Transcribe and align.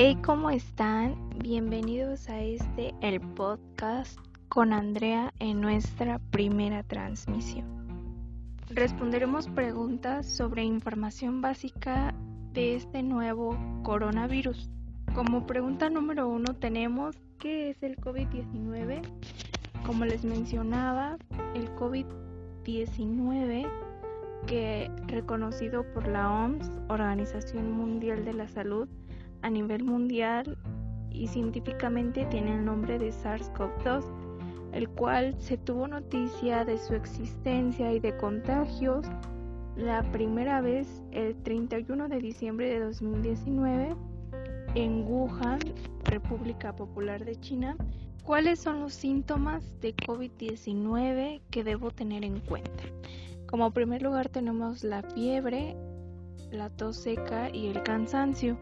Hey, 0.00 0.16
¿cómo 0.24 0.48
están? 0.48 1.16
Bienvenidos 1.40 2.28
a 2.28 2.40
este, 2.40 2.94
el 3.00 3.20
podcast 3.20 4.16
con 4.48 4.72
Andrea 4.72 5.34
en 5.40 5.60
nuestra 5.60 6.20
primera 6.30 6.84
transmisión. 6.84 7.66
Responderemos 8.70 9.48
preguntas 9.48 10.24
sobre 10.24 10.62
información 10.62 11.40
básica 11.40 12.14
de 12.52 12.76
este 12.76 13.02
nuevo 13.02 13.58
coronavirus. 13.82 14.70
Como 15.16 15.48
pregunta 15.48 15.90
número 15.90 16.28
uno 16.28 16.54
tenemos 16.54 17.16
¿qué 17.40 17.70
es 17.70 17.82
el 17.82 17.96
COVID-19? 17.96 19.02
Como 19.84 20.04
les 20.04 20.24
mencionaba, 20.24 21.18
el 21.56 21.68
COVID-19 21.74 23.68
que 24.46 24.92
reconocido 25.08 25.82
por 25.92 26.06
la 26.06 26.30
OMS, 26.30 26.70
Organización 26.88 27.72
Mundial 27.72 28.24
de 28.24 28.34
la 28.34 28.46
Salud, 28.46 28.88
a 29.42 29.50
nivel 29.50 29.84
mundial 29.84 30.56
y 31.10 31.26
científicamente 31.26 32.26
tiene 32.26 32.54
el 32.54 32.64
nombre 32.64 32.98
de 32.98 33.10
SARS-CoV-2, 33.12 34.04
el 34.72 34.88
cual 34.90 35.34
se 35.38 35.56
tuvo 35.56 35.88
noticia 35.88 36.64
de 36.64 36.78
su 36.78 36.94
existencia 36.94 37.92
y 37.92 38.00
de 38.00 38.16
contagios 38.16 39.06
la 39.76 40.02
primera 40.10 40.60
vez 40.60 41.02
el 41.12 41.36
31 41.42 42.08
de 42.08 42.18
diciembre 42.18 42.68
de 42.68 42.80
2019 42.80 43.94
en 44.74 45.04
Wuhan, 45.06 45.60
República 46.04 46.74
Popular 46.74 47.24
de 47.24 47.36
China. 47.36 47.76
¿Cuáles 48.24 48.60
son 48.60 48.80
los 48.80 48.92
síntomas 48.92 49.80
de 49.80 49.94
COVID-19 49.96 51.40
que 51.50 51.64
debo 51.64 51.90
tener 51.90 52.24
en 52.24 52.40
cuenta? 52.40 52.84
Como 53.46 53.70
primer 53.70 54.02
lugar 54.02 54.28
tenemos 54.28 54.84
la 54.84 55.02
fiebre, 55.02 55.76
la 56.50 56.68
tos 56.68 56.96
seca 56.96 57.48
y 57.48 57.68
el 57.68 57.82
cansancio. 57.82 58.58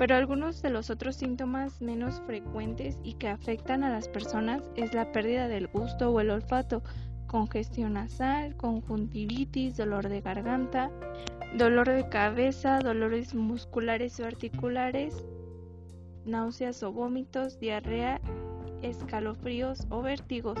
Pero 0.00 0.14
algunos 0.14 0.62
de 0.62 0.70
los 0.70 0.88
otros 0.88 1.16
síntomas 1.16 1.82
menos 1.82 2.22
frecuentes 2.24 2.98
y 3.04 3.12
que 3.16 3.28
afectan 3.28 3.84
a 3.84 3.90
las 3.90 4.08
personas 4.08 4.62
es 4.74 4.94
la 4.94 5.12
pérdida 5.12 5.46
del 5.46 5.66
gusto 5.66 6.10
o 6.10 6.20
el 6.20 6.30
olfato, 6.30 6.82
congestión 7.26 7.92
nasal, 7.92 8.56
conjuntivitis, 8.56 9.76
dolor 9.76 10.08
de 10.08 10.22
garganta, 10.22 10.90
dolor 11.58 11.86
de 11.86 12.08
cabeza, 12.08 12.78
dolores 12.78 13.34
musculares 13.34 14.18
o 14.20 14.24
articulares, 14.24 15.22
náuseas 16.24 16.82
o 16.82 16.92
vómitos, 16.92 17.60
diarrea, 17.60 18.22
escalofríos 18.80 19.86
o 19.90 20.00
vértigos. 20.00 20.58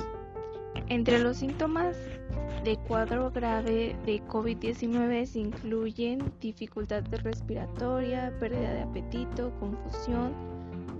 Entre 0.88 1.18
los 1.18 1.38
síntomas 1.38 1.96
de 2.64 2.76
cuadro 2.76 3.30
grave 3.30 3.96
de 4.04 4.22
COVID-19 4.26 5.24
se 5.26 5.38
incluyen 5.38 6.32
dificultad 6.40 7.04
respiratoria, 7.22 8.32
pérdida 8.38 8.74
de 8.74 8.82
apetito, 8.82 9.52
confusión, 9.58 10.32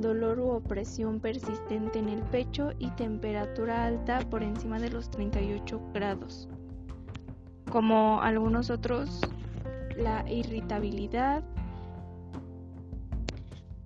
dolor 0.00 0.38
u 0.38 0.48
opresión 0.50 1.20
persistente 1.20 1.98
en 1.98 2.08
el 2.08 2.22
pecho 2.22 2.72
y 2.78 2.88
temperatura 2.92 3.84
alta 3.84 4.20
por 4.30 4.42
encima 4.42 4.78
de 4.78 4.91
los 4.91 5.10
38 5.10 5.80
grados. 5.92 6.48
Como 7.70 8.20
algunos 8.22 8.70
otros, 8.70 9.20
la 9.96 10.24
irritabilidad, 10.28 11.44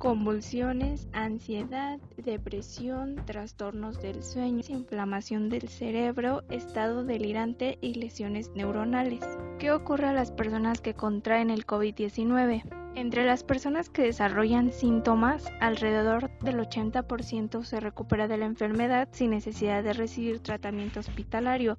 convulsiones, 0.05 1.08
ansiedad, 1.14 1.98
depresión, 2.19 3.16
trastornos 3.24 4.02
del 4.02 4.22
sueño, 4.22 4.62
inflamación 4.69 5.48
del 5.48 5.70
cerebro, 5.70 6.42
estado 6.50 7.05
delirante 7.05 7.78
y 7.80 7.94
lesiones 7.94 8.50
neuronales. 8.55 9.24
¿Qué 9.58 9.72
ocurre 9.72 10.08
a 10.08 10.12
las 10.12 10.30
personas 10.30 10.83
que 10.83 10.92
contraen 10.92 11.48
el 11.48 11.66
COVID-19? 11.66 12.64
Entre 12.96 13.24
las 13.24 13.44
personas 13.44 13.88
que 13.88 14.02
desarrollan 14.02 14.72
síntomas, 14.72 15.46
alrededor 15.58 16.30
del 16.41 16.58
80% 16.58 17.64
se 17.64 17.80
recupera 17.80 18.28
de 18.28 18.36
la 18.36 18.44
enfermedad 18.44 19.08
sin 19.11 19.30
necesidad 19.30 19.83
de 19.83 19.95
recibir 19.95 20.40
tratamiento 20.40 21.00
hospitalario. 21.00 21.79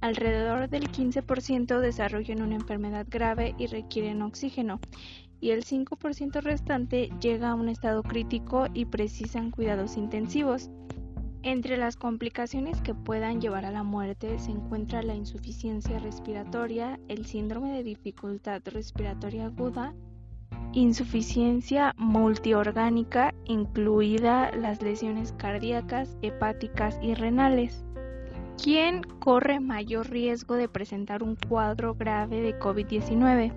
Alrededor 0.00 0.68
del 0.68 0.90
15% 0.90 1.80
desarrollan 1.80 2.42
una 2.42 2.54
enfermedad 2.54 3.06
grave 3.08 3.54
y 3.58 3.66
requieren 3.66 4.22
oxígeno 4.22 4.80
y 5.40 5.50
el 5.50 5.64
5% 5.64 6.40
restante 6.42 7.10
llega 7.20 7.50
a 7.50 7.54
un 7.54 7.68
estado 7.68 8.02
crítico 8.02 8.66
y 8.72 8.86
precisan 8.86 9.50
cuidados 9.50 9.96
intensivos. 9.96 10.70
Entre 11.42 11.76
las 11.76 11.96
complicaciones 11.96 12.80
que 12.80 12.94
puedan 12.94 13.40
llevar 13.40 13.64
a 13.64 13.70
la 13.70 13.84
muerte 13.84 14.38
se 14.38 14.50
encuentra 14.50 15.02
la 15.02 15.14
insuficiencia 15.14 15.98
respiratoria, 15.98 16.98
el 17.08 17.26
síndrome 17.26 17.72
de 17.72 17.84
dificultad 17.84 18.62
respiratoria 18.64 19.46
aguda, 19.46 19.94
insuficiencia 20.72 21.94
multiorgánica, 21.96 23.32
incluida 23.44 24.50
las 24.56 24.82
lesiones 24.82 25.32
cardíacas, 25.32 26.16
hepáticas 26.20 26.98
y 27.00 27.14
renales. 27.14 27.85
¿Quién 28.62 29.02
corre 29.20 29.60
mayor 29.60 30.10
riesgo 30.10 30.54
de 30.54 30.68
presentar 30.68 31.22
un 31.22 31.36
cuadro 31.36 31.94
grave 31.94 32.40
de 32.40 32.58
COVID-19? 32.58 33.52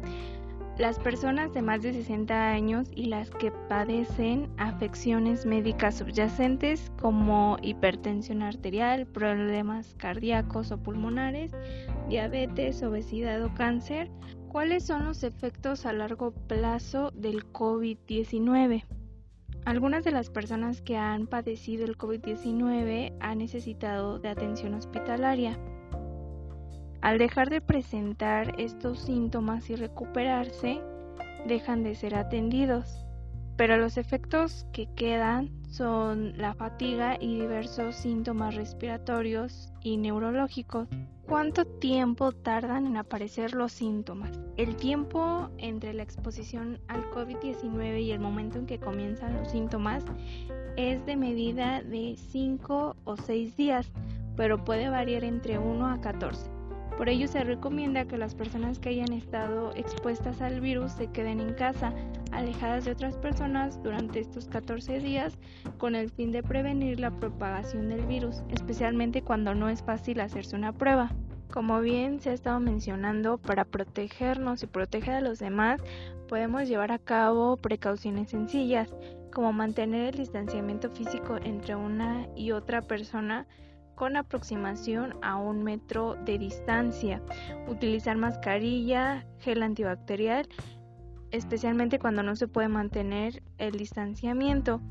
las 0.80 0.98
personas 0.98 1.54
de 1.54 1.62
más 1.62 1.82
de 1.82 1.92
60 1.92 2.52
años 2.52 2.88
y 2.96 3.08
las 3.08 3.30
que 3.32 3.52
padecen 3.68 4.50
afecciones 4.58 5.46
médicas 5.46 5.98
subyacentes 5.98 6.90
como 7.02 7.58
hipertensión 7.62 8.42
arterial, 8.42 9.06
problemas 9.06 9.94
cardíacos 9.98 10.72
o 10.72 10.78
pulmonares, 10.78 11.52
diabetes, 12.08 12.82
obesidad 12.82 13.44
o 13.44 13.54
cáncer. 13.54 14.10
¿Cuáles 14.48 14.86
son 14.86 15.04
los 15.04 15.24
efectos 15.24 15.86
a 15.86 15.92
largo 15.92 16.32
plazo 16.32 17.12
del 17.12 17.46
COVID-19? 17.52 18.86
Algunas 19.66 20.04
de 20.04 20.12
las 20.12 20.30
personas 20.30 20.82
que 20.82 20.98
han 20.98 21.28
padecido 21.28 21.86
el 21.86 21.98
COVID-19 21.98 23.14
han 23.20 23.38
necesitado 23.38 24.20
de 24.20 24.30
atención 24.30 24.74
hospitalaria. 24.74 25.60
Al 27.02 27.18
dejar 27.18 27.50
de 27.50 27.62
presentar 27.62 28.60
estos 28.60 29.00
síntomas 29.00 29.70
y 29.70 29.76
recuperarse, 29.76 30.82
dejan 31.48 31.84
de 31.84 31.96
ser 31.96 32.16
atendidos, 32.16 33.06
pero 33.58 33.78
los 33.78 33.98
efectos 33.98 34.66
que 34.74 34.88
quedan 34.96 35.59
son 35.70 36.38
la 36.38 36.54
fatiga 36.54 37.18
y 37.20 37.40
diversos 37.40 37.96
síntomas 37.96 38.56
respiratorios 38.56 39.72
y 39.84 39.98
neurológicos. 39.98 40.88
¿Cuánto 41.28 41.66
tiempo 41.66 42.32
tardan 42.32 42.88
en 42.88 42.98
aparecer 42.98 43.54
los 43.54 43.72
síntomas? 43.72 44.32
El 44.58 44.76
tiempo 44.76 45.52
entre 45.60 45.94
la 45.94 46.02
exposición 46.02 46.80
al 46.88 47.04
COVID-19 47.12 48.02
y 48.02 48.12
el 48.12 48.20
momento 48.20 48.58
en 48.58 48.66
que 48.66 48.80
comienzan 48.80 49.36
los 49.36 49.52
síntomas 49.52 50.04
es 50.76 51.06
de 51.06 51.16
medida 51.16 51.84
de 51.84 52.16
5 52.32 52.96
o 53.04 53.18
6 53.18 53.56
días, 53.56 53.92
pero 54.36 54.64
puede 54.64 54.90
variar 54.90 55.24
entre 55.24 55.60
1 55.60 55.88
a 55.88 56.02
14. 56.02 56.59
Por 57.00 57.08
ello 57.08 57.30
se 57.30 57.46
recomienda 57.46 58.04
que 58.04 58.18
las 58.18 58.36
personas 58.36 58.78
que 58.78 58.90
hayan 58.90 59.14
estado 59.14 59.72
expuestas 59.74 60.42
al 60.42 60.60
virus 60.60 60.92
se 60.92 61.08
queden 61.08 61.40
en 61.40 61.54
casa, 61.54 61.94
alejadas 62.34 62.84
de 62.84 62.92
otras 62.92 63.16
personas 63.16 63.82
durante 63.82 64.20
estos 64.20 64.50
14 64.50 65.00
días 65.00 65.38
con 65.78 65.96
el 65.96 66.10
fin 66.10 66.34
de 66.34 66.44
prevenir 66.44 67.00
la 67.00 67.12
propagación 67.12 67.88
del 67.88 68.06
virus, 68.06 68.44
especialmente 68.50 69.22
cuando 69.22 69.56
no 69.56 69.70
es 69.70 69.82
fácil 69.82 70.20
hacerse 70.20 70.58
una 70.58 70.74
prueba. 70.74 71.14
Como 71.50 71.80
bien 71.80 72.20
se 72.20 72.32
ha 72.32 72.34
estado 72.34 72.60
mencionando, 72.60 73.38
para 73.38 73.64
protegernos 73.64 74.62
y 74.64 74.68
proteger 74.68 75.14
a 75.14 75.22
los 75.22 75.40
demás, 75.40 75.82
podemos 76.28 76.68
llevar 76.68 76.92
a 76.92 77.00
cabo 77.00 77.56
precauciones 77.56 78.32
sencillas, 78.32 78.94
como 79.32 79.54
mantener 79.54 80.16
el 80.16 80.20
distanciamiento 80.20 80.90
físico 80.90 81.38
entre 81.46 81.78
una 81.78 82.28
y 82.36 82.52
otra 82.52 82.82
persona, 82.82 83.48
con 84.00 84.16
aproximación 84.16 85.14
a 85.22 85.36
un 85.36 85.62
metro 85.62 86.16
de 86.24 86.40
distancia, 86.40 87.22
utilizar 87.68 88.16
mascarilla, 88.16 89.26
gel 89.40 89.62
antibacterial, 89.62 90.48
especialmente 91.32 92.00
cuando 92.00 92.24
no 92.24 92.38
se 92.38 92.48
puede 92.48 92.70
mantener 92.70 93.44
el 93.58 93.74
distanciamiento, 93.74 94.82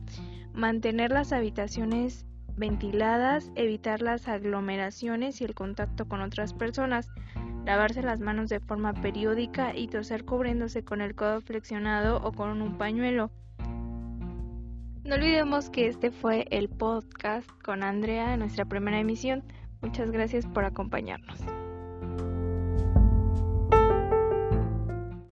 mantener 0.52 1.10
las 1.10 1.32
habitaciones 1.32 2.26
ventiladas, 2.55 3.50
evitar 3.55 4.02
las 4.02 4.28
aglomeraciones 4.28 5.40
y 5.40 5.44
el 5.44 5.54
contacto 5.54 6.06
con 6.06 6.20
otras 6.20 6.52
personas, 6.52 7.08
lavarse 7.64 8.02
las 8.02 8.20
manos 8.20 8.50
de 8.50 8.61
forma 8.61 8.93
periódica 8.93 9.75
y 9.75 9.88
toser 9.88 10.26
cubriéndose 10.26 10.84
con 10.84 11.00
el 11.00 11.14
codo 11.14 11.40
flexionado 11.40 12.19
o 12.22 12.32
con 12.32 12.61
un 12.61 12.76
pañuelo. 12.76 13.31
No 15.08 15.14
olvidemos 15.14 15.70
que 15.70 15.87
este 15.87 16.10
fue 16.10 16.46
el 16.50 16.69
podcast 16.69 17.49
con 17.62 17.82
Andrea 17.82 18.37
nuestra 18.37 18.66
primera 18.66 19.00
emisión. 19.00 19.43
Muchas 19.81 20.10
gracias 20.10 20.44
por 20.44 20.66
acompañarnos. 20.66 21.40